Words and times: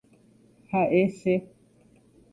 Ha'e 0.71 1.03
che. 1.19 1.33